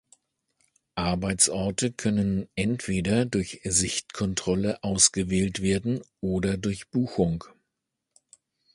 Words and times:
Arbeitsorte 0.95 1.91
können 1.91 2.49
entweder 2.55 3.23
durch 3.25 3.61
Sichtkontrolle 3.63 4.83
ausgewählt 4.83 5.61
werden 5.61 6.01
oder 6.21 6.57
durch 6.57 6.89
Buchung. 6.89 7.43